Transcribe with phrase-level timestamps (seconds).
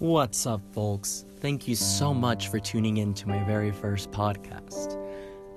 [0.00, 1.24] What's up, folks?
[1.38, 4.96] Thank you so much for tuning in to my very first podcast.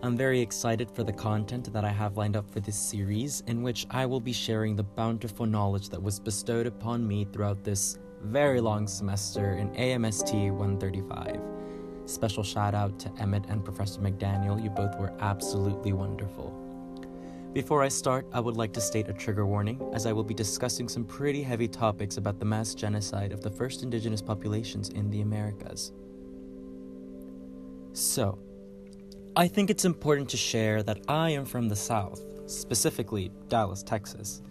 [0.04, 3.64] I'm very excited for the content that I have lined up for this series, in
[3.64, 7.98] which I will be sharing the bountiful knowledge that was bestowed upon me throughout this
[8.22, 11.42] very long semester in AMST 135.
[12.06, 16.63] Special shout out to Emmett and Professor McDaniel, you both were absolutely wonderful.
[17.54, 20.34] Before I start, I would like to state a trigger warning, as I will be
[20.34, 25.12] discussing some pretty heavy topics about the mass genocide of the first indigenous populations in
[25.12, 25.92] the Americas.
[27.92, 28.40] So,
[29.36, 34.42] I think it's important to share that I am from the South, specifically Dallas, Texas.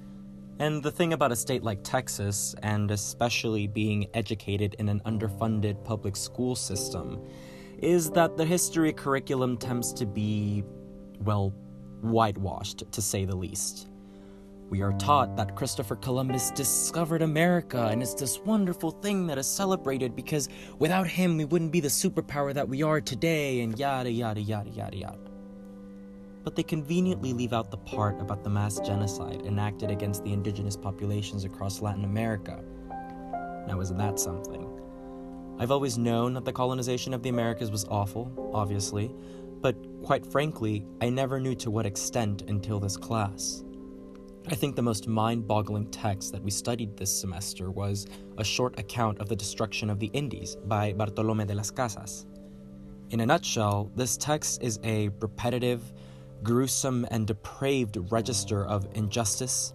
[0.61, 5.83] And the thing about a state like Texas, and especially being educated in an underfunded
[5.83, 7.21] public school system,
[7.79, 10.63] is that the history curriculum tends to be,
[11.25, 11.53] well,
[12.03, 13.89] whitewashed, to say the least.
[14.73, 19.47] We are taught that Christopher Columbus discovered America and it's this wonderful thing that is
[19.47, 24.11] celebrated because without him we wouldn't be the superpower that we are today, and yada
[24.11, 25.31] yada yada yada yada.
[26.43, 30.77] But they conveniently leave out the part about the mass genocide enacted against the indigenous
[30.77, 32.65] populations across Latin America.
[33.69, 34.67] Now, isn't that something?
[35.59, 39.15] I've always known that the colonization of the Americas was awful, obviously,
[39.63, 43.65] but quite frankly, I never knew to what extent until this class.
[44.49, 48.07] I think the most mind boggling text that we studied this semester was
[48.39, 52.27] a short account of the destruction of the Indies by Bartolome de las Casas.
[53.11, 55.93] In a nutshell, this text is a repetitive,
[56.43, 59.75] gruesome, and depraved register of injustice,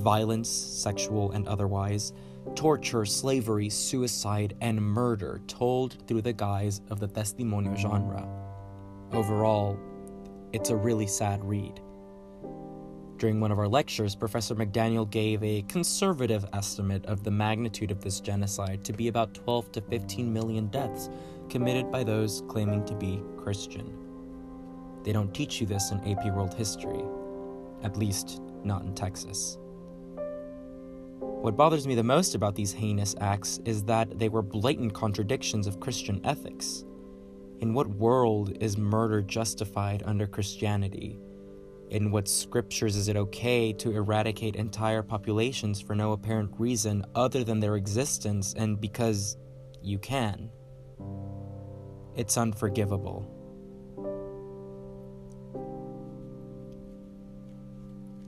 [0.00, 2.12] violence, sexual and otherwise,
[2.56, 8.26] torture, slavery, suicide, and murder told through the guise of the testimonio genre.
[9.12, 9.78] Overall,
[10.52, 11.80] it's a really sad read.
[13.16, 18.00] During one of our lectures, Professor McDaniel gave a conservative estimate of the magnitude of
[18.00, 21.08] this genocide to be about 12 to 15 million deaths
[21.48, 23.92] committed by those claiming to be Christian.
[25.04, 27.02] They don't teach you this in AP World History,
[27.82, 29.58] at least not in Texas.
[31.18, 35.66] What bothers me the most about these heinous acts is that they were blatant contradictions
[35.66, 36.84] of Christian ethics.
[37.60, 41.18] In what world is murder justified under Christianity?
[41.90, 47.42] In what scriptures is it okay to eradicate entire populations for no apparent reason other
[47.42, 49.36] than their existence and because
[49.82, 50.50] you can?
[52.14, 53.26] It's unforgivable.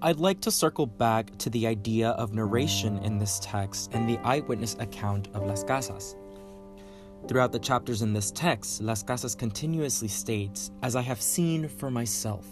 [0.03, 4.19] I'd like to circle back to the idea of narration in this text and the
[4.25, 6.17] eyewitness account of Las Casas.
[7.29, 11.91] Throughout the chapters in this text, Las Casas continuously states, As I have seen for
[11.91, 12.47] myself.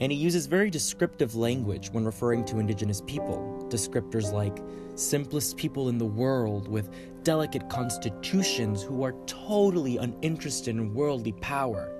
[0.00, 3.66] And he uses very descriptive language when referring to indigenous people.
[3.68, 4.62] Descriptors like
[4.94, 6.90] simplest people in the world with
[7.24, 11.92] delicate constitutions who are totally uninterested in worldly power.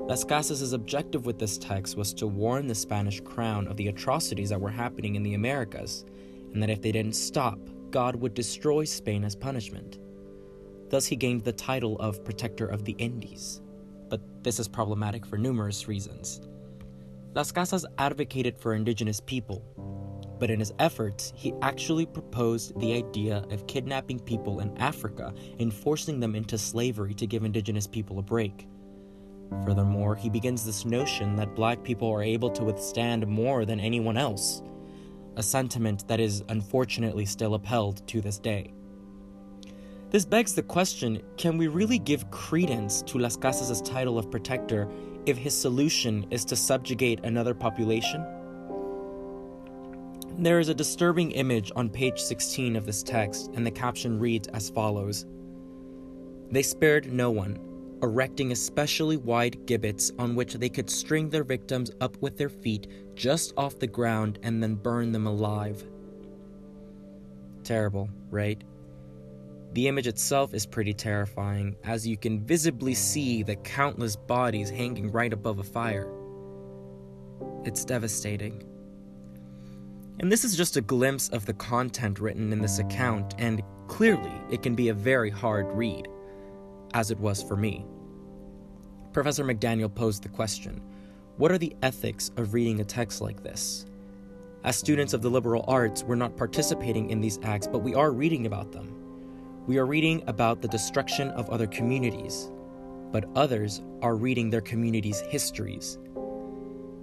[0.00, 4.48] Las Casas' objective with this text was to warn the Spanish crown of the atrocities
[4.48, 6.06] that were happening in the Americas,
[6.54, 7.58] and that if they didn't stop,
[7.90, 9.98] God would destroy Spain as punishment.
[10.90, 13.60] Thus, he gained the title of Protector of the Indies.
[14.08, 16.40] But this is problematic for numerous reasons.
[17.34, 19.62] Las Casas advocated for indigenous people,
[20.38, 25.72] but in his efforts, he actually proposed the idea of kidnapping people in Africa and
[25.72, 28.66] forcing them into slavery to give indigenous people a break.
[29.64, 34.16] Furthermore, he begins this notion that black people are able to withstand more than anyone
[34.16, 34.62] else,
[35.36, 38.72] a sentiment that is unfortunately still upheld to this day.
[40.10, 44.88] This begs the question can we really give credence to Las Casas' title of protector
[45.26, 48.24] if his solution is to subjugate another population?
[50.38, 54.48] There is a disturbing image on page 16 of this text, and the caption reads
[54.48, 55.26] as follows
[56.50, 57.58] They spared no one,
[58.02, 62.86] erecting especially wide gibbets on which they could string their victims up with their feet
[63.14, 65.84] just off the ground and then burn them alive.
[67.62, 68.62] Terrible, right?
[69.72, 75.12] The image itself is pretty terrifying, as you can visibly see the countless bodies hanging
[75.12, 76.10] right above a fire.
[77.64, 78.62] It's devastating.
[80.20, 84.32] And this is just a glimpse of the content written in this account, and clearly
[84.50, 86.08] it can be a very hard read,
[86.94, 87.84] as it was for me.
[89.12, 90.80] Professor McDaniel posed the question
[91.36, 93.84] What are the ethics of reading a text like this?
[94.64, 98.10] As students of the liberal arts, we're not participating in these acts, but we are
[98.10, 98.97] reading about them.
[99.68, 102.50] We are reading about the destruction of other communities,
[103.12, 105.98] but others are reading their communities' histories.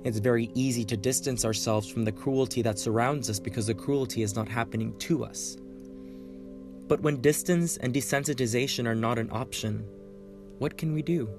[0.04, 4.24] It's very easy to distance ourselves from the cruelty that surrounds us because the cruelty
[4.24, 5.58] is not happening to us.
[6.88, 9.86] But when distance and desensitization are not an option,
[10.58, 11.30] what can we do?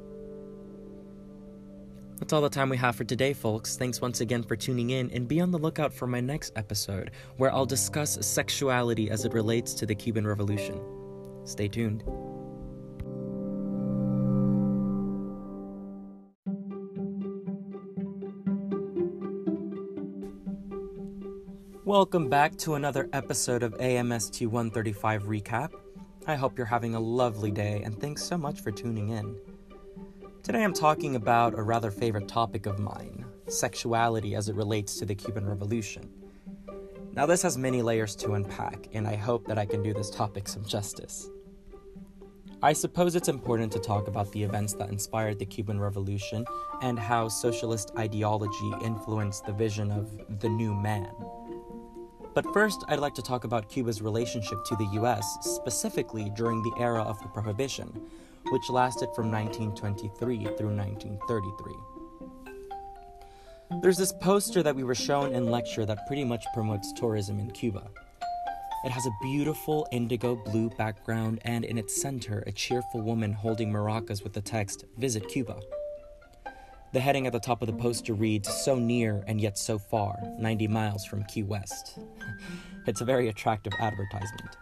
[2.20, 3.76] That's all the time we have for today, folks.
[3.76, 7.11] Thanks once again for tuning in, and be on the lookout for my next episode,
[7.37, 10.81] where I'll discuss sexuality as it relates to the Cuban Revolution.
[11.46, 12.02] Stay tuned.
[21.84, 25.70] Welcome back to another episode of AMST 135 Recap.
[26.26, 29.37] I hope you're having a lovely day, and thanks so much for tuning in.
[30.43, 35.04] Today I'm talking about a rather favorite topic of mine sexuality as it relates to
[35.04, 36.10] the Cuban Revolution.
[37.12, 40.10] Now, this has many layers to unpack, and I hope that I can do this
[40.10, 41.31] topic some justice.
[42.62, 46.47] I suppose it's important to talk about the events that inspired the Cuban Revolution
[46.81, 51.12] and how socialist ideology influenced the vision of the new man.
[52.35, 56.73] But first, I'd like to talk about Cuba's relationship to the US, specifically during the
[56.79, 57.88] era of the Prohibition,
[58.50, 61.75] which lasted from 1923 through 1933.
[63.82, 67.50] There's this poster that we were shown in lecture that pretty much promotes tourism in
[67.50, 67.91] Cuba.
[68.84, 73.73] It has a beautiful indigo blue background and in its center a cheerful woman holding
[73.73, 75.61] maracas with the text, Visit Cuba.
[76.93, 80.17] The heading at the top of the poster reads, So near and yet so far,
[80.38, 81.99] 90 miles from Key West.
[82.87, 84.56] it's a very attractive advertisement.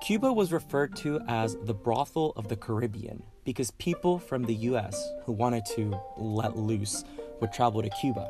[0.00, 5.10] Cuba was referred to as the brothel of the Caribbean because people from the US
[5.24, 7.04] who wanted to let loose
[7.40, 8.28] would travel to Cuba.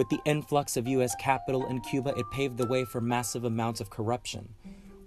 [0.00, 3.82] With the influx of US capital in Cuba, it paved the way for massive amounts
[3.82, 4.48] of corruption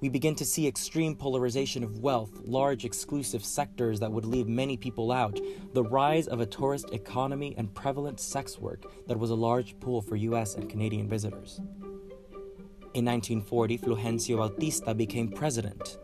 [0.04, 4.76] we begin to see extreme polarization of wealth, large exclusive sectors that would leave many
[4.76, 5.40] people out,
[5.74, 10.02] the rise of a tourist economy, and prevalent sex work that was a large pool
[10.02, 11.62] for US and Canadian visitors.
[12.94, 15.98] In 1940, Fulgencio Bautista became president.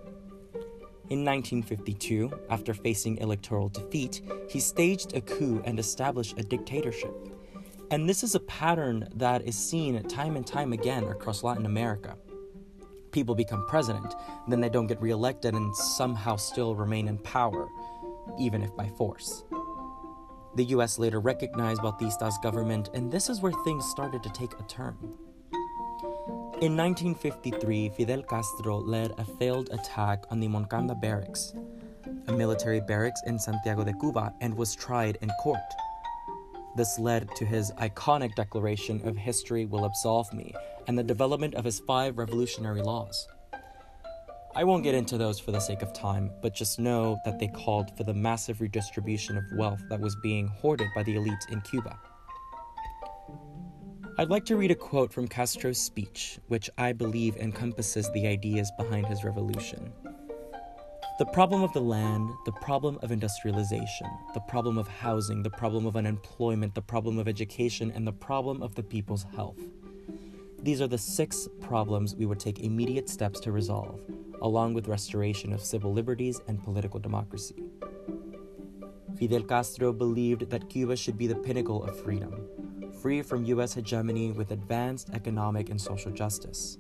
[1.10, 7.29] In 1952, after facing electoral defeat, he staged a coup and established a dictatorship.
[7.92, 12.16] And this is a pattern that is seen time and time again across Latin America
[13.12, 14.16] people become president,
[14.48, 17.70] then they don't get reelected and somehow still remain in power,
[18.40, 19.44] even if by force.
[20.56, 24.64] The US later recognized Bautista's government, and this is where things started to take a
[24.64, 24.98] turn.
[26.62, 31.54] In 1953, Fidel Castro led a failed attack on the Moncada barracks,
[32.28, 35.60] a military barracks in Santiago de Cuba, and was tried in court.
[36.80, 40.54] This led to his iconic declaration of history will absolve me
[40.88, 43.28] and the development of his five revolutionary laws.
[44.56, 47.50] I won't get into those for the sake of time, but just know that they
[47.50, 51.60] called for the massive redistribution of wealth that was being hoarded by the elites in
[51.60, 52.00] Cuba.
[54.18, 58.72] I'd like to read a quote from Castro's speech, which I believe encompasses the ideas
[58.78, 59.92] behind his revolution.
[61.20, 65.86] The problem of the land, the problem of industrialization, the problem of housing, the problem
[65.86, 69.60] of unemployment, the problem of education, and the problem of the people's health
[70.62, 74.02] these are the six problems we would take immediate steps to resolve,
[74.42, 77.64] along with restoration of civil liberties and political democracy.
[79.18, 82.46] Fidel Castro believed that Cuba should be the pinnacle of freedom,
[83.02, 86.78] free from US hegemony with advanced economic and social justice.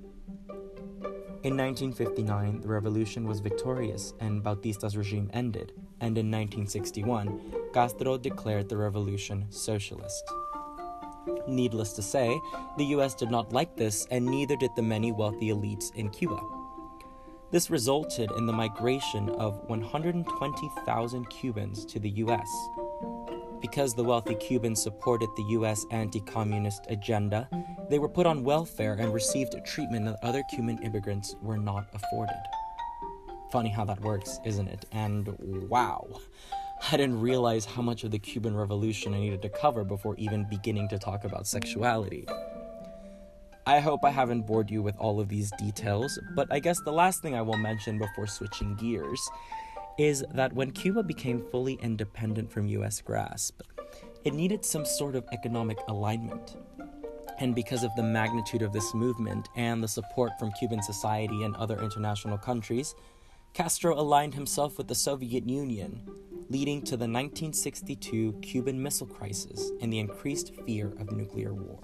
[1.41, 7.39] In 1959, the revolution was victorious and Bautista's regime ended, and in 1961,
[7.73, 10.29] Castro declared the revolution socialist.
[11.47, 12.37] Needless to say,
[12.77, 16.41] the US did not like this, and neither did the many wealthy elites in Cuba.
[17.51, 22.49] This resulted in the migration of 120,000 Cubans to the US.
[23.61, 27.49] Because the wealthy Cubans supported the US anti communist agenda,
[27.89, 32.41] they were put on welfare and received treatment that other Cuban immigrants were not afforded.
[33.51, 34.85] Funny how that works, isn't it?
[34.91, 35.35] And
[35.69, 36.07] wow,
[36.91, 40.47] I didn't realize how much of the Cuban Revolution I needed to cover before even
[40.49, 42.25] beginning to talk about sexuality.
[43.65, 46.91] I hope I haven't bored you with all of these details, but I guess the
[46.91, 49.21] last thing I will mention before switching gears
[49.99, 53.61] is that when Cuba became fully independent from US grasp,
[54.23, 56.55] it needed some sort of economic alignment.
[57.39, 61.53] And because of the magnitude of this movement and the support from Cuban society and
[61.57, 62.95] other international countries,
[63.53, 66.01] Castro aligned himself with the Soviet Union,
[66.49, 71.79] leading to the 1962 Cuban Missile Crisis and the increased fear of nuclear war.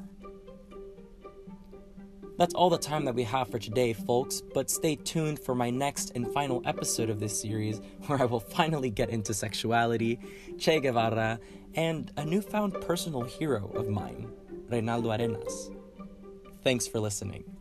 [2.38, 5.70] That's all the time that we have for today, folks, but stay tuned for my
[5.70, 10.20] next and final episode of this series where I will finally get into sexuality,
[10.58, 11.39] Che Guevara,
[11.75, 14.30] and a newfound personal hero of mine,
[14.70, 15.72] Reinaldo Arenas.
[16.62, 17.55] Thanks for listening.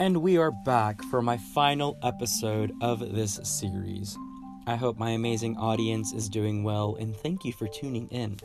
[0.00, 4.18] And we are back for my final episode of this series.
[4.66, 8.40] I hope my amazing audience is doing well, and thank you for tuning in.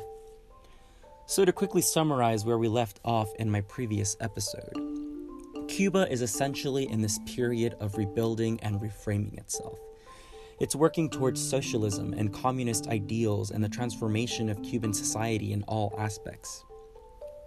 [1.26, 4.74] So, to quickly summarize where we left off in my previous episode,
[5.68, 9.80] Cuba is essentially in this period of rebuilding and reframing itself.
[10.60, 15.96] It's working towards socialism and communist ideals and the transformation of Cuban society in all
[15.98, 16.64] aspects.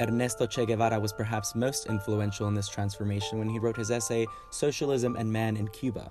[0.09, 4.27] Ernesto Che Guevara was perhaps most influential in this transformation when he wrote his essay,
[4.51, 6.11] Socialism and Man in Cuba.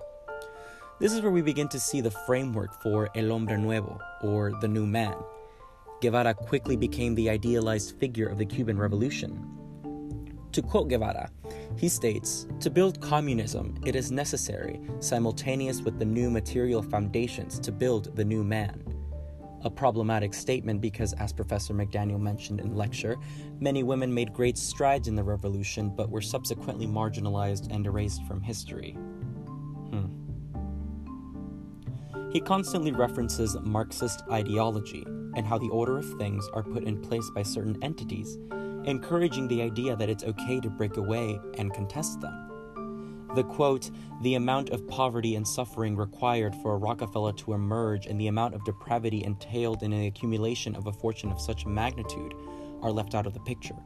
[1.00, 4.68] This is where we begin to see the framework for El Hombre Nuevo, or the
[4.68, 5.16] New Man.
[6.00, 9.48] Guevara quickly became the idealized figure of the Cuban Revolution.
[10.52, 11.30] To quote Guevara,
[11.76, 17.72] he states To build communism, it is necessary, simultaneous with the new material foundations, to
[17.72, 18.91] build the new man
[19.64, 23.18] a problematic statement because, as Professor McDaniel mentioned in lecture,
[23.60, 28.42] many women made great strides in the revolution but were subsequently marginalized and erased from
[28.42, 28.92] history.
[29.92, 30.08] Hmm.
[32.32, 35.04] He constantly references Marxist ideology
[35.36, 38.38] and how the order of things are put in place by certain entities,
[38.86, 42.51] encouraging the idea that it's okay to break away and contest them.
[43.36, 43.90] The quote,
[44.22, 48.56] the amount of poverty and suffering required for a Rockefeller to emerge and the amount
[48.56, 52.34] of depravity entailed in the accumulation of a fortune of such magnitude
[52.82, 53.78] are left out of the picture.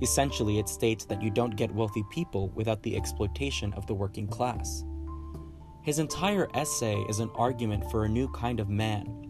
[0.00, 4.26] Essentially, it states that you don't get wealthy people without the exploitation of the working
[4.26, 4.84] class.
[5.82, 9.23] His entire essay is an argument for a new kind of man,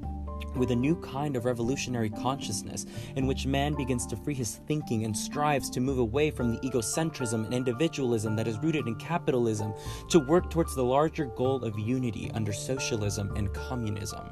[0.56, 2.86] with a new kind of revolutionary consciousness
[3.16, 6.58] in which man begins to free his thinking and strives to move away from the
[6.60, 9.72] egocentrism and individualism that is rooted in capitalism
[10.08, 14.28] to work towards the larger goal of unity under socialism and communism.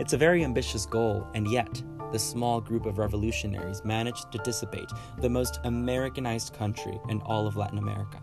[0.00, 4.90] It's a very ambitious goal, and yet, the small group of revolutionaries managed to dissipate
[5.18, 8.22] the most Americanized country in all of Latin America.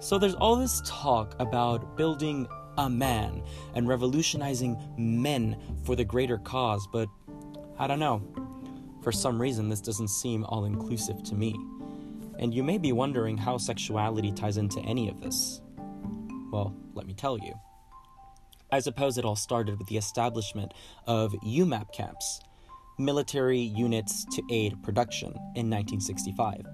[0.00, 2.46] So there's all this talk about building
[2.78, 3.42] a man
[3.74, 7.08] and revolutionizing men for the greater cause, but
[7.78, 8.22] I don't know.
[9.02, 11.54] For some reason, this doesn't seem all inclusive to me.
[12.38, 15.60] And you may be wondering how sexuality ties into any of this.
[16.52, 17.52] Well, let me tell you.
[18.70, 20.72] I suppose it all started with the establishment
[21.06, 22.40] of UMAP camps,
[22.98, 26.64] military units to aid production, in 1965.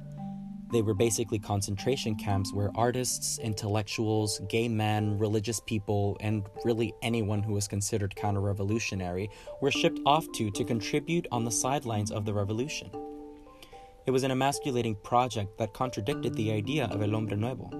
[0.75, 7.45] They were basically concentration camps where artists, intellectuals, gay men, religious people, and really anyone
[7.45, 12.25] who was considered counter revolutionary were shipped off to to contribute on the sidelines of
[12.25, 12.91] the revolution.
[14.05, 17.71] It was an emasculating project that contradicted the idea of El Hombre Nuevo.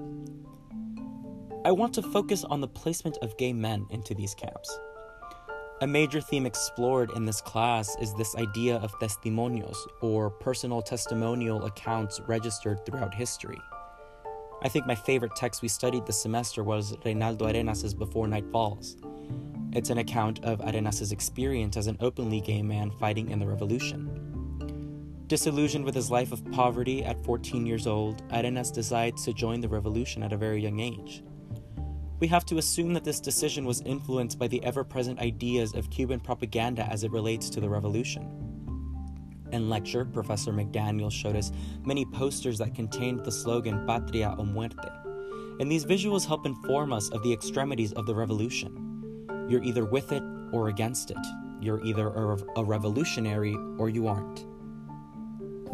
[1.65, 4.79] I want to focus on the placement of gay men into these camps.
[5.81, 11.65] A major theme explored in this class is this idea of testimonios, or personal testimonial
[11.65, 13.59] accounts registered throughout history.
[14.63, 18.97] I think my favorite text we studied this semester was Reinaldo Arenas's Before Night Falls.
[19.73, 25.25] It's an account of Arenas's experience as an openly gay man fighting in the revolution.
[25.27, 29.69] Disillusioned with his life of poverty at 14 years old, Arenas decides to join the
[29.69, 31.25] revolution at a very young age
[32.21, 35.91] we have to assume that this decision was influenced by the ever present ideas of
[35.91, 38.45] Cuban propaganda as it relates to the revolution.
[39.53, 41.53] In lecture, Professor McDaniel showed us
[41.85, 44.89] many posters that contained the slogan Patria o Muerte,
[45.61, 49.47] and these visuals help inform us of the extremities of the revolution.
[49.49, 51.27] You're either with it or against it.
[51.61, 54.47] You're either a, a revolutionary or you aren't.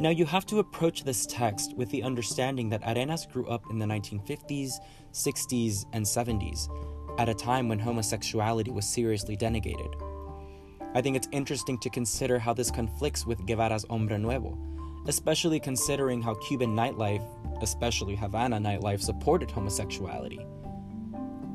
[0.00, 3.78] Now, you have to approach this text with the understanding that Arenas grew up in
[3.78, 4.72] the 1950s,
[5.12, 6.70] 60s, and 70s,
[7.18, 9.92] at a time when homosexuality was seriously denigrated.
[10.94, 14.56] I think it's interesting to consider how this conflicts with Guevara's Hombre Nuevo,
[15.06, 17.28] especially considering how Cuban nightlife,
[17.62, 20.40] especially Havana nightlife, supported homosexuality.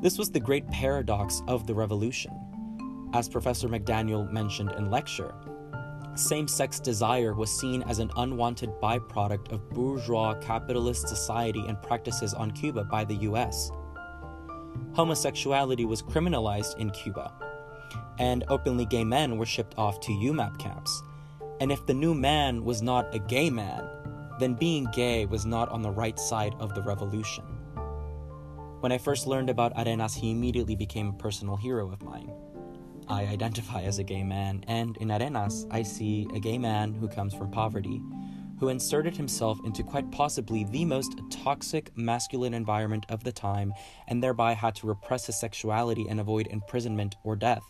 [0.02, 2.30] This was the great paradox of the revolution.
[3.12, 5.34] As Professor McDaniel mentioned in lecture,
[6.18, 12.34] same sex desire was seen as an unwanted byproduct of bourgeois capitalist society and practices
[12.34, 13.70] on Cuba by the US.
[14.94, 17.32] Homosexuality was criminalized in Cuba,
[18.18, 21.02] and openly gay men were shipped off to UMAP camps.
[21.60, 23.86] And if the new man was not a gay man,
[24.38, 27.44] then being gay was not on the right side of the revolution.
[28.80, 32.30] When I first learned about Arenas, he immediately became a personal hero of mine.
[33.08, 37.08] I identify as a gay man, and in Arenas, I see a gay man who
[37.08, 38.02] comes from poverty,
[38.58, 43.72] who inserted himself into quite possibly the most toxic masculine environment of the time,
[44.08, 47.62] and thereby had to repress his sexuality and avoid imprisonment or death,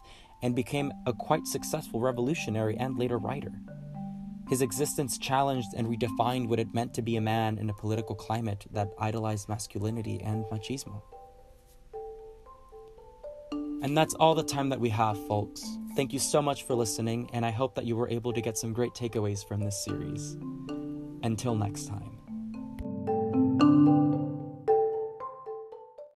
[0.42, 3.52] and became a quite successful revolutionary and later writer.
[4.48, 8.14] His existence challenged and redefined what it meant to be a man in a political
[8.14, 11.02] climate that idolized masculinity and machismo.
[13.82, 15.64] And that's all the time that we have, folks.
[15.94, 18.58] Thank you so much for listening, and I hope that you were able to get
[18.58, 20.36] some great takeaways from this series.
[21.22, 22.15] Until next time.